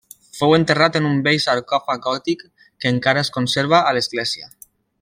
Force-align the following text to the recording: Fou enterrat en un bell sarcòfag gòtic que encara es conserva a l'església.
Fou 0.35 0.53
enterrat 0.55 0.95
en 0.99 1.09
un 1.09 1.19
bell 1.27 1.37
sarcòfag 1.43 2.01
gòtic 2.07 2.41
que 2.63 2.93
encara 2.95 3.25
es 3.27 3.33
conserva 3.37 3.83
a 3.91 3.93
l'església. 3.99 4.51